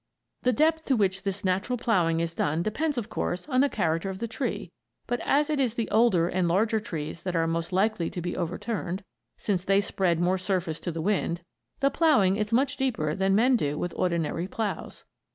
[0.41, 4.09] The depth to which this natural ploughing is done depends, of course, on the character
[4.09, 4.71] of the tree,
[5.05, 8.35] but as it is the older and larger trees that are most likely to be
[8.35, 9.03] overturned,
[9.37, 11.41] since they spread more surface to the wind,
[11.81, 15.05] the ploughing is much deeper than men do with ordinary ploughs.